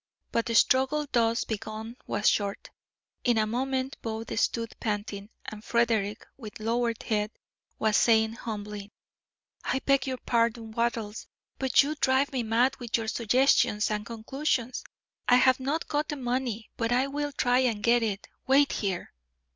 [0.31, 2.71] But the struggle thus begun was short.
[3.23, 7.29] In a moment both stood panting, and Frederick, with lowered head,
[7.77, 8.91] was saying humbly:
[9.63, 11.27] "I beg pardon, Wattles,
[11.59, 14.83] but you drive me mad with your suggestions and conclusions.
[15.27, 18.27] I have not got the money, but I will try and get it.
[18.47, 19.13] Wait here."